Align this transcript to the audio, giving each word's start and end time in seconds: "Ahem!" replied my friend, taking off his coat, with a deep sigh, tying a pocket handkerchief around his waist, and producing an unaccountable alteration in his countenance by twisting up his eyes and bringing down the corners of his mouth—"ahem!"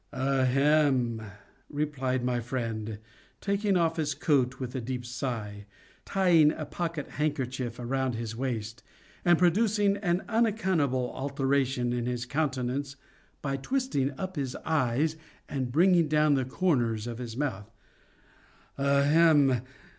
"Ahem!" 0.13 1.21
replied 1.69 2.23
my 2.25 2.39
friend, 2.39 2.97
taking 3.39 3.77
off 3.77 3.97
his 3.97 4.15
coat, 4.15 4.59
with 4.59 4.73
a 4.73 4.81
deep 4.81 5.05
sigh, 5.05 5.67
tying 6.05 6.51
a 6.53 6.65
pocket 6.65 7.07
handkerchief 7.07 7.77
around 7.77 8.15
his 8.15 8.35
waist, 8.35 8.81
and 9.23 9.37
producing 9.37 9.97
an 9.97 10.23
unaccountable 10.27 11.11
alteration 11.13 11.93
in 11.93 12.07
his 12.07 12.25
countenance 12.25 12.95
by 13.43 13.55
twisting 13.57 14.09
up 14.17 14.37
his 14.37 14.55
eyes 14.65 15.17
and 15.47 15.71
bringing 15.71 16.07
down 16.07 16.33
the 16.33 16.45
corners 16.45 17.05
of 17.05 17.19
his 17.19 17.37
mouth—"ahem!" 17.37 19.61